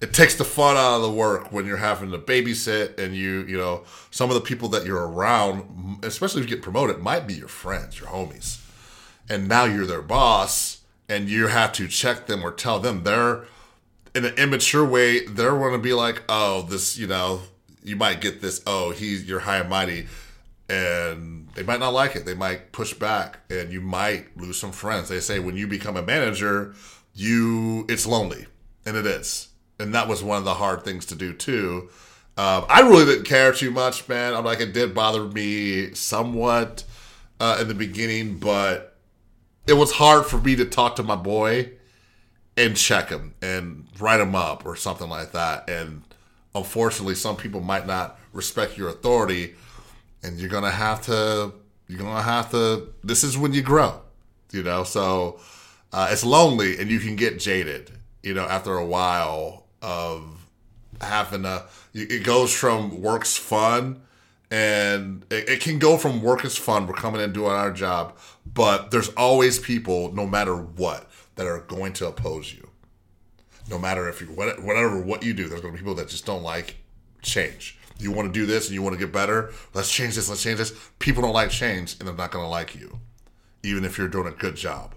It 0.02 0.12
takes 0.12 0.34
the 0.34 0.44
fun 0.44 0.76
out 0.76 0.96
of 0.96 1.02
the 1.02 1.12
work 1.12 1.52
when 1.52 1.64
you're 1.64 1.76
having 1.76 2.10
to 2.10 2.18
babysit 2.18 2.98
and 2.98 3.14
you, 3.14 3.46
you 3.46 3.56
know, 3.56 3.84
some 4.10 4.30
of 4.30 4.34
the 4.34 4.40
people 4.40 4.68
that 4.70 4.84
you're 4.84 5.06
around, 5.06 6.00
especially 6.02 6.42
if 6.42 6.50
you 6.50 6.56
get 6.56 6.62
promoted, 6.62 6.98
might 6.98 7.24
be 7.24 7.34
your 7.34 7.46
friends, 7.46 8.00
your 8.00 8.08
homies. 8.08 8.58
And 9.30 9.46
now 9.46 9.64
you're 9.64 9.86
their 9.86 10.02
boss 10.02 10.80
and 11.08 11.28
you 11.28 11.46
have 11.46 11.72
to 11.74 11.86
check 11.86 12.26
them 12.26 12.42
or 12.44 12.50
tell 12.50 12.80
them 12.80 13.04
they're 13.04 13.44
in 14.12 14.24
an 14.24 14.34
immature 14.34 14.84
way 14.84 15.24
they're 15.24 15.52
going 15.52 15.72
to 15.72 15.78
be 15.78 15.94
like 15.94 16.22
oh 16.28 16.62
this 16.62 16.98
you 16.98 17.06
know 17.06 17.40
you 17.84 17.96
might 17.96 18.20
get 18.20 18.40
this. 18.40 18.60
Oh 18.66 18.90
he's 18.90 19.24
you're 19.24 19.40
high 19.40 19.58
and 19.58 19.70
mighty. 19.70 20.08
And 20.68 21.48
they 21.54 21.62
might 21.62 21.80
not 21.80 21.92
like 21.92 22.16
it. 22.16 22.24
They 22.24 22.34
might 22.34 22.72
push 22.72 22.92
back 22.92 23.38
and 23.50 23.72
you 23.72 23.80
might 23.80 24.36
lose 24.36 24.58
some 24.58 24.72
friends. 24.72 25.08
They 25.08 25.20
say 25.20 25.38
when 25.38 25.56
you 25.56 25.68
become 25.68 25.96
a 25.96 26.02
manager 26.02 26.74
you 27.14 27.86
it's 27.88 28.06
lonely. 28.06 28.46
And 28.84 28.96
it 28.96 29.06
is 29.06 29.48
and 29.82 29.94
that 29.94 30.08
was 30.08 30.22
one 30.22 30.38
of 30.38 30.44
the 30.44 30.54
hard 30.54 30.84
things 30.84 31.06
to 31.06 31.14
do 31.14 31.32
too 31.32 31.88
um, 32.36 32.64
i 32.68 32.80
really 32.80 33.04
didn't 33.04 33.24
care 33.24 33.52
too 33.52 33.70
much 33.70 34.08
man 34.08 34.34
i'm 34.34 34.44
like 34.44 34.60
it 34.60 34.72
did 34.72 34.94
bother 34.94 35.24
me 35.24 35.92
somewhat 35.94 36.84
uh, 37.40 37.58
in 37.60 37.68
the 37.68 37.74
beginning 37.74 38.38
but 38.38 38.96
it 39.66 39.74
was 39.74 39.92
hard 39.92 40.26
for 40.26 40.38
me 40.38 40.56
to 40.56 40.64
talk 40.64 40.96
to 40.96 41.02
my 41.02 41.16
boy 41.16 41.70
and 42.56 42.76
check 42.76 43.08
him 43.08 43.34
and 43.40 43.86
write 43.98 44.20
him 44.20 44.34
up 44.34 44.66
or 44.66 44.76
something 44.76 45.08
like 45.08 45.32
that. 45.32 45.68
And 45.68 46.02
unfortunately, 46.54 47.14
some 47.14 47.36
people 47.36 47.60
might 47.60 47.86
not 47.86 48.18
respect 48.32 48.76
your 48.76 48.88
authority, 48.88 49.54
and 50.22 50.38
you're 50.38 50.50
gonna 50.50 50.70
have 50.70 51.02
to. 51.06 51.52
You're 51.88 51.98
gonna 51.98 52.22
have 52.22 52.50
to. 52.52 52.92
This 53.02 53.24
is 53.24 53.36
when 53.36 53.52
you 53.52 53.62
grow, 53.62 54.00
you 54.50 54.62
know. 54.62 54.84
So 54.84 55.40
uh, 55.92 56.08
it's 56.10 56.24
lonely, 56.24 56.78
and 56.78 56.90
you 56.90 57.00
can 57.00 57.16
get 57.16 57.38
jaded, 57.38 57.90
you 58.22 58.34
know, 58.34 58.44
after 58.44 58.76
a 58.76 58.84
while 58.84 59.61
of 59.82 60.46
having 61.00 61.44
a. 61.44 61.48
Uh, 61.48 61.66
it 61.94 62.24
goes 62.24 62.54
from 62.54 63.02
work's 63.02 63.36
fun 63.36 64.00
and 64.50 65.24
it, 65.30 65.48
it, 65.48 65.60
can 65.60 65.78
go 65.78 65.96
from 65.96 66.22
work 66.22 66.44
is 66.44 66.56
fun 66.56 66.86
we're 66.86 66.94
coming 66.94 67.20
in 67.20 67.32
doing 67.32 67.50
our 67.50 67.70
job 67.70 68.16
but 68.46 68.90
there's 68.90 69.08
always 69.10 69.58
people 69.58 70.12
no 70.12 70.26
matter 70.26 70.54
what 70.56 71.10
that 71.36 71.46
are 71.46 71.60
going 71.60 71.92
to 71.94 72.06
oppose 72.06 72.52
you. 72.52 72.68
No 73.70 73.78
matter 73.78 74.08
if 74.08 74.20
you 74.20 74.28
whatever 74.28 75.00
what 75.00 75.22
you 75.22 75.32
do 75.32 75.48
there's 75.48 75.60
going 75.60 75.72
to 75.72 75.78
be 75.78 75.82
people 75.82 75.94
that 75.96 76.08
just 76.08 76.26
don't 76.26 76.42
like 76.42 76.76
change. 77.22 77.78
You 77.98 78.10
want 78.10 78.32
to 78.32 78.38
do 78.38 78.46
this 78.46 78.66
and 78.66 78.74
you 78.74 78.82
want 78.82 78.94
to 78.94 78.98
get 78.98 79.12
better? 79.12 79.52
Let's 79.74 79.90
change 79.90 80.16
this 80.16 80.28
let's 80.28 80.42
change 80.42 80.58
this. 80.58 80.74
People 80.98 81.22
don't 81.22 81.32
like 81.32 81.50
change 81.50 81.96
and 81.98 82.08
they're 82.08 82.14
not 82.14 82.30
going 82.30 82.44
to 82.44 82.48
like 82.48 82.74
you 82.74 82.98
even 83.62 83.84
if 83.84 83.96
you're 83.96 84.08
doing 84.08 84.26
a 84.26 84.36
good 84.36 84.56
job 84.56 84.94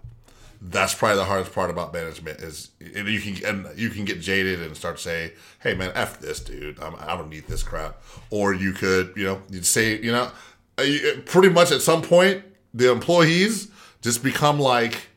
that's 0.61 0.93
probably 0.93 1.17
the 1.17 1.25
hardest 1.25 1.53
part 1.53 1.69
about 1.69 1.93
management 1.93 2.39
is 2.39 2.69
and 2.79 3.07
you 3.07 3.19
can 3.19 3.45
and 3.45 3.79
you 3.79 3.89
can 3.89 4.05
get 4.05 4.19
jaded 4.19 4.61
and 4.61 4.75
start 4.75 4.97
to 4.97 5.03
say 5.03 5.33
hey 5.61 5.73
man 5.73 5.91
f 5.95 6.19
this 6.19 6.39
dude. 6.39 6.79
I'm, 6.79 6.95
i 6.95 7.11
do 7.15 7.23
not 7.23 7.29
need 7.29 7.47
this 7.47 7.63
crap. 7.63 8.01
Or 8.29 8.53
you 8.53 8.73
could 8.73 9.13
you 9.15 9.25
know 9.25 9.41
you'd 9.49 9.65
say 9.65 9.99
you 9.99 10.11
know 10.11 10.31
uh, 10.77 10.85
pretty 11.25 11.49
much 11.49 11.71
at 11.71 11.81
some 11.81 12.01
point 12.01 12.43
the 12.73 12.91
employees 12.91 13.69
just 14.01 14.23
become 14.23 14.59
like 14.59 15.07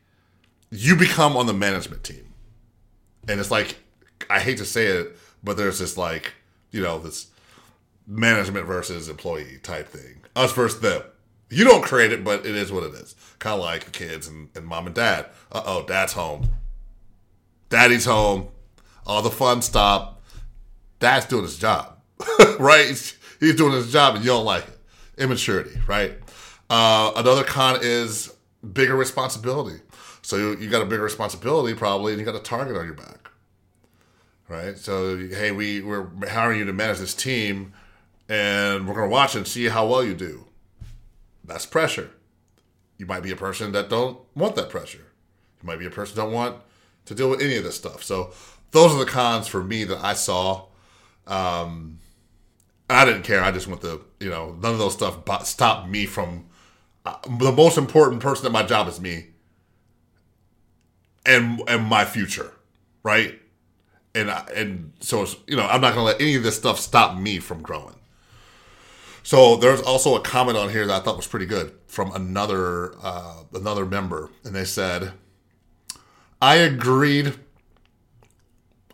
you 0.71 0.97
become 0.97 1.37
on 1.37 1.47
the 1.47 1.55
management 1.55 2.05
team. 2.05 2.27
And 3.29 3.41
it's 3.41 3.51
like 3.51 3.79
i 4.31 4.41
hate 4.41 4.59
to 4.59 4.65
say 4.65 4.87
it 4.87 5.17
but 5.43 5.57
there's 5.57 5.79
this 5.79 5.97
like 5.97 6.33
you 6.71 6.83
know 6.83 6.99
this 6.99 7.29
management 8.07 8.67
versus 8.67 9.09
employee 9.09 9.59
type 9.63 9.89
thing. 9.89 10.21
Us 10.35 10.53
versus 10.53 10.81
them 10.81 11.03
you 11.51 11.65
don't 11.65 11.83
create 11.83 12.13
it, 12.13 12.25
but 12.25 12.45
it 12.45 12.55
is 12.55 12.71
what 12.71 12.85
it 12.85 12.95
is. 12.95 13.15
Kind 13.39 13.55
of 13.55 13.61
like 13.61 13.93
kids 13.93 14.27
and, 14.27 14.49
and 14.55 14.67
mom 14.67 14.87
and 14.87 14.95
dad. 14.95 15.27
Uh 15.51 15.63
oh, 15.65 15.87
dad's 15.87 16.13
home. 16.13 16.49
Daddy's 17.69 18.05
home. 18.05 18.49
All 19.07 19.23
the 19.23 19.31
fun 19.31 19.63
stop. 19.63 20.23
Dad's 20.99 21.27
doing 21.27 21.45
his 21.45 21.59
job, 21.59 21.99
right? 22.59 22.87
He's 23.41 23.55
doing 23.55 23.73
his 23.73 23.93
job 23.93 24.17
and 24.17 24.25
you 24.25 24.31
don't 24.31 24.45
like 24.45 24.67
it. 24.67 24.79
Immaturity, 25.17 25.79
right? 25.87 26.19
Uh, 26.69 27.13
another 27.17 27.45
con 27.45 27.79
is 27.81 28.35
bigger 28.73 28.97
responsibility. 28.97 29.81
So 30.23 30.37
you, 30.37 30.57
you 30.59 30.69
got 30.69 30.83
a 30.83 30.85
bigger 30.85 31.03
responsibility 31.03 31.75
probably, 31.75 32.13
and 32.13 32.21
you 32.21 32.27
got 32.27 32.35
a 32.35 32.41
target 32.41 32.77
on 32.77 32.85
your 32.85 32.95
back, 32.95 33.31
right? 34.49 34.77
So 34.77 35.17
hey, 35.17 35.53
we 35.53 35.81
we're 35.81 36.09
hiring 36.29 36.59
you 36.59 36.65
to 36.67 36.73
manage 36.73 36.99
this 36.99 37.15
team, 37.15 37.73
and 38.29 38.87
we're 38.87 38.95
gonna 38.95 39.09
watch 39.09 39.35
and 39.35 39.47
see 39.47 39.69
how 39.69 39.87
well 39.87 40.05
you 40.05 40.15
do. 40.15 40.45
That's 41.49 41.67
pressure. 41.67 42.11
You 42.99 43.07
might 43.07 43.23
be 43.23 43.33
a 43.33 43.37
person 43.37 43.73
that 43.73 43.89
don't 43.89 44.21
want 44.35 44.55
that 44.57 44.71
pressure. 44.71 45.07
You 45.63 45.67
might 45.67 45.79
be 45.79 45.87
a 45.87 45.91
person 45.91 46.15
that 46.15 46.23
don't 46.23 46.33
want 46.33 46.61
to 47.07 47.15
deal 47.15 47.31
with 47.31 47.41
any 47.41 47.57
of 47.57 47.65
this 47.65 47.77
stuff. 47.77 48.05
So 48.05 48.33
those 48.71 48.95
are 48.95 48.99
the 48.99 49.11
cons 49.11 49.49
for 49.49 49.65
me 49.65 49.85
that 49.85 50.05
I 50.05 50.13
saw. 50.13 50.67
Um, 51.27 51.99
I 52.91 53.05
didn't 53.05 53.23
care. 53.23 53.43
I 53.43 53.51
just 53.51 53.67
went 53.67 53.81
to 53.83 54.05
you 54.21 54.31
know 54.31 54.57
none 54.61 54.73
of 54.73 54.79
those 54.79 54.95
stuff 54.95 55.25
stopped 55.47 55.89
me 55.89 56.07
from 56.07 56.47
uh, 57.07 57.17
the 57.39 57.53
most 57.53 57.79
important 57.79 58.23
person 58.23 58.47
in 58.47 58.53
my 58.53 58.63
job 58.63 58.89
is 58.89 59.01
me 59.01 59.29
and 61.25 61.63
and 61.69 61.85
my 61.85 62.05
future, 62.05 62.53
right? 63.03 63.41
And 64.15 64.31
and 64.55 64.93
so 65.01 65.27
you 65.47 65.57
know 65.57 65.67
I'm 65.67 65.81
not 65.81 65.95
gonna 65.95 66.05
let 66.05 66.21
any 66.21 66.35
of 66.35 66.43
this 66.43 66.57
stuff 66.57 66.79
stop 66.79 67.19
me 67.19 67.39
from 67.39 67.63
growing. 67.63 67.98
So 69.29 69.57
there's 69.57 69.83
also 69.83 70.17
a 70.17 70.23
comment 70.23 70.57
on 70.57 70.71
here 70.71 70.87
that 70.87 71.03
I 71.03 71.05
thought 71.05 71.19
was 71.19 71.27
pretty 71.27 71.45
good 71.45 71.75
from 71.87 72.13
another 72.13 72.95
uh, 73.03 73.43
another 73.53 73.85
member, 73.85 74.31
and 74.43 74.55
they 74.55 74.65
said, 74.65 75.13
"I 76.41 76.55
agreed 76.55 77.35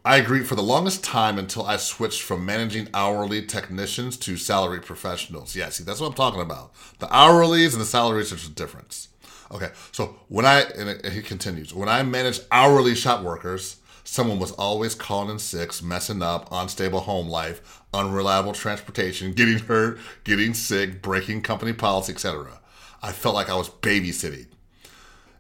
I 0.05 0.17
agreed 0.17 0.49
for 0.49 0.57
the 0.57 0.61
longest 0.61 1.05
time 1.05 1.39
until 1.39 1.65
I 1.65 1.77
switched 1.77 2.23
from 2.23 2.45
managing 2.45 2.89
hourly 2.93 3.47
technicians 3.47 4.17
to 4.17 4.37
salary 4.37 4.81
professionals. 4.81 5.55
Yeah, 5.55 5.69
see, 5.69 5.85
that's 5.85 6.01
what 6.01 6.09
I'm 6.09 6.15
talking 6.15 6.41
about. 6.41 6.73
The 6.99 7.07
hourlies 7.07 7.71
and 7.71 7.81
the 7.81 7.85
salaries, 7.87 8.31
there's 8.31 8.49
a 8.49 8.51
difference. 8.51 9.11
Okay, 9.53 9.71
so 9.93 10.17
when 10.27 10.45
I, 10.45 10.63
and 10.63 11.13
he 11.13 11.23
continues, 11.23 11.73
when 11.73 11.89
I 11.89 12.03
managed 12.03 12.43
hourly 12.51 12.97
shop 12.97 13.23
workers, 13.23 13.77
someone 14.05 14.39
was 14.39 14.53
always 14.53 14.95
calling 14.95 15.31
in 15.31 15.39
sick, 15.39 15.83
messing 15.83 16.23
up, 16.23 16.49
unstable 16.53 17.01
home 17.01 17.29
life, 17.29 17.83
unreliable 17.93 18.53
transportation, 18.53 19.33
getting 19.33 19.59
hurt, 19.59 19.99
getting 20.25 20.55
sick, 20.55 21.03
breaking 21.03 21.43
company 21.43 21.73
policy, 21.73 22.13
etc. 22.13 22.61
I 23.03 23.13
felt 23.13 23.35
like 23.35 23.51
I 23.51 23.57
was 23.57 23.69
babysitting. 23.69 24.47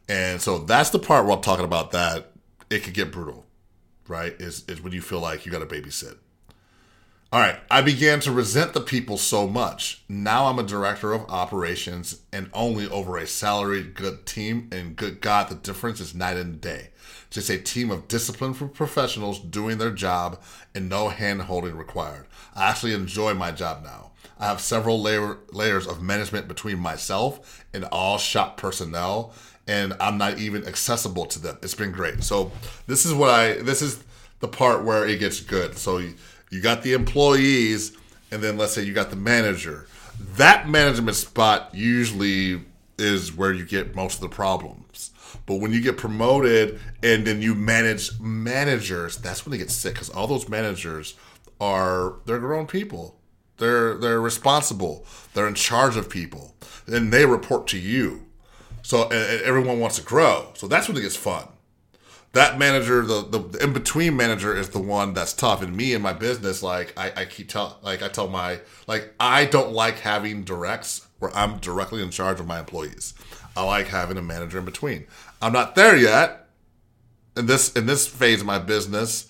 And 0.09 0.41
so 0.41 0.59
that's 0.59 0.91
the 0.91 0.99
part 0.99 1.25
where 1.25 1.35
I'm 1.35 1.43
talking 1.43 1.65
about 1.65 1.93
that 1.93 2.33
it 2.71 2.83
could 2.83 2.95
get 2.95 3.13
brutal 3.13 3.45
right? 4.09 4.35
Is 4.39 4.65
is 4.69 4.81
when 4.81 4.93
you 4.93 5.01
feel 5.01 5.21
like 5.21 5.47
you 5.47 5.53
got 5.53 5.61
to 5.61 5.67
babysit. 5.67 6.17
All 7.35 7.41
right, 7.41 7.59
I 7.69 7.83
began 7.83 8.21
to 8.21 8.31
resent 8.31 8.75
the 8.75 8.81
people 8.81 9.19
so 9.19 9.49
much. 9.49 10.05
Now 10.09 10.47
I'm 10.47 10.61
a 10.61 10.63
director 10.63 11.13
of 11.13 11.29
operations 11.29 12.21
and 12.33 12.49
only 12.53 12.89
over 12.89 13.17
a 13.17 13.27
salaried 13.27 13.95
good 13.95 14.25
team. 14.25 14.69
And 14.71 14.95
good 14.95 15.21
God, 15.21 15.49
the 15.49 15.57
difference 15.57 15.99
is 15.99 16.15
night 16.15 16.37
and 16.37 16.61
day. 16.61 16.91
Just 17.31 17.51
a 17.51 17.59
team 17.59 17.91
of 17.91 18.07
disciplined 18.07 18.73
professionals 18.73 19.41
doing 19.41 19.79
their 19.79 19.91
job 19.91 20.41
and 20.77 20.89
no 20.89 21.09
hand 21.09 21.43
holding 21.43 21.77
required. 21.77 22.29
I 22.55 22.71
actually 22.71 22.95
enjoy 22.95 23.35
my 23.35 23.51
job 23.51 23.83
now. 23.83 24.13
I 24.39 24.47
have 24.47 24.61
several 24.61 25.03
layer, 25.03 25.39
layers 25.51 25.89
of 25.89 26.01
management 26.01 26.47
between 26.47 26.79
myself 26.79 27.65
and 27.75 27.85
all 27.87 28.17
shop 28.17 28.59
personnel, 28.59 29.33
and 29.67 29.97
I'm 29.99 30.19
not 30.19 30.39
even 30.39 30.69
accessible 30.69 31.27
to 31.27 31.41
them. 31.41 31.59
It's 31.63 31.75
been 31.75 31.91
great. 31.91 32.23
So 32.23 32.53
this 32.87 33.05
is 33.05 33.13
what 33.13 33.31
I 33.31 33.55
this 33.55 33.83
is 33.83 34.05
the 34.39 34.47
part 34.47 34.85
where 34.85 35.05
it 35.05 35.19
gets 35.19 35.41
good. 35.41 35.77
So 35.79 36.01
you 36.55 36.61
got 36.61 36.83
the 36.83 36.93
employees, 36.93 37.97
and 38.31 38.41
then 38.41 38.57
let's 38.57 38.73
say 38.73 38.83
you 38.83 38.95
got 38.95 39.11
the 39.11 39.17
manager. 39.17 39.89
That 40.37 40.69
management 40.69 41.17
spot 41.17 41.71
usually 41.75 42.61
is 42.97 43.37
where 43.37 43.53
you 43.53 43.65
get 43.65 43.97
most 43.97 44.15
of 44.15 44.21
the 44.21 44.29
problems. 44.29 45.11
But 45.47 45.57
when 45.57 45.73
you 45.73 45.81
get 45.81 45.97
promoted 45.97 46.79
and 47.03 47.27
then 47.27 47.43
you 47.43 47.57
manage 47.57 48.21
managers, 48.21 49.17
that's 49.17 49.45
when 49.45 49.51
they 49.51 49.59
get 49.59 49.71
sick 49.73 49.95
because 49.95 50.11
all 50.11 50.29
those 50.29 50.49
managers 50.49 51.17
are 51.61 52.15
they're 52.25 52.39
grown 52.39 52.69
people. 52.69 53.19
They're 53.57 53.97
they're 53.97 54.21
responsible. 54.21 55.05
They're 55.35 55.49
in 55.49 55.55
charge 55.55 55.97
of 55.97 56.09
people, 56.09 56.55
and 56.87 57.13
they 57.13 57.27
report 57.27 57.67
to 57.69 57.79
you. 57.79 58.27
So 58.83 59.09
everyone 59.09 59.81
wants 59.81 59.97
to 59.97 60.03
grow. 60.03 60.51
So 60.55 60.69
that's 60.69 60.87
when 60.87 60.97
it 60.97 61.03
gets 61.03 61.17
fun. 61.17 61.49
That 62.35 62.59
manager, 62.59 63.03
the, 63.03 63.23
the, 63.23 63.39
the 63.39 63.65
in 63.65 63.73
between 63.73 64.17
manager, 64.17 64.57
is 64.57 64.71
the 64.71 64.81
one 64.81 65.15
that's 65.15 65.33
tough. 65.33 65.63
And 65.63 65.77
me 65.77 65.95
and 65.95 66.03
my 66.03 66.13
business, 66.13 66.63
like 66.63 66.93
I, 66.97 67.13
I 67.17 67.25
keep 67.25 67.49
tell, 67.49 67.79
like 67.83 68.03
I 68.03 68.09
tell 68.09 68.29
my, 68.29 68.61
like 68.87 69.15
I 69.19 69.45
don't 69.45 69.73
like 69.73 70.01
having 70.01 70.43
directs 70.43 71.07
where 71.21 71.35
I'm 71.37 71.59
directly 71.59 72.03
in 72.03 72.11
charge 72.11 72.41
of 72.41 72.47
my 72.47 72.59
employees. 72.59 73.15
I 73.57 73.63
like 73.63 73.87
having 73.87 74.17
a 74.17 74.23
manager 74.23 74.59
in 74.59 74.65
between. 74.65 75.07
I'm 75.41 75.53
not 75.53 75.75
there 75.75 75.97
yet. 75.97 76.49
In 77.37 77.47
this 77.47 77.73
in 77.73 77.87
this 77.87 78.07
phase 78.07 78.41
of 78.41 78.47
my 78.47 78.59
business, 78.59 79.29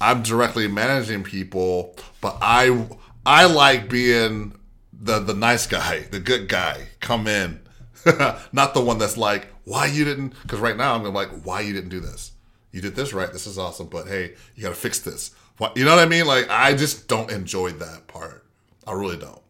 I'm 0.00 0.22
directly 0.22 0.68
managing 0.68 1.22
people, 1.22 1.96
but 2.20 2.38
I 2.40 2.86
I 3.26 3.46
like 3.46 3.88
being 3.88 4.54
the 4.92 5.18
the 5.18 5.34
nice 5.34 5.66
guy, 5.66 6.00
the 6.10 6.20
good 6.20 6.48
guy. 6.48 6.88
Come 7.00 7.26
in, 7.26 7.60
not 8.52 8.74
the 8.74 8.80
one 8.80 8.98
that's 8.98 9.16
like, 9.16 9.48
why 9.64 9.86
you 9.86 10.04
didn't? 10.04 10.34
Because 10.42 10.60
right 10.60 10.76
now 10.76 10.94
I'm 10.94 11.04
like, 11.12 11.30
why 11.42 11.60
you 11.60 11.72
didn't 11.72 11.90
do 11.90 12.00
this? 12.00 12.32
You 12.74 12.80
did 12.80 12.96
this 12.96 13.12
right. 13.12 13.32
This 13.32 13.46
is 13.46 13.56
awesome, 13.56 13.86
but 13.86 14.08
hey, 14.08 14.34
you 14.56 14.62
got 14.64 14.70
to 14.70 14.74
fix 14.74 14.98
this. 14.98 15.30
What 15.58 15.76
you 15.76 15.84
know 15.84 15.94
what 15.94 16.04
I 16.04 16.08
mean? 16.08 16.26
Like 16.26 16.50
I 16.50 16.74
just 16.74 17.06
don't 17.06 17.30
enjoy 17.30 17.70
that 17.70 18.08
part. 18.08 18.44
I 18.84 18.94
really 18.94 19.16
don't. 19.16 19.40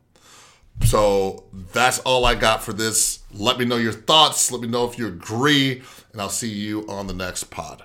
So 0.84 1.44
that's 1.72 2.00
all 2.00 2.26
I 2.26 2.34
got 2.34 2.62
for 2.62 2.74
this. 2.74 3.20
Let 3.32 3.58
me 3.58 3.64
know 3.64 3.76
your 3.76 3.94
thoughts. 3.94 4.52
Let 4.52 4.60
me 4.60 4.68
know 4.68 4.84
if 4.84 4.98
you 4.98 5.06
agree, 5.06 5.82
and 6.12 6.20
I'll 6.20 6.28
see 6.28 6.50
you 6.50 6.86
on 6.86 7.06
the 7.06 7.14
next 7.14 7.44
pod. 7.44 7.84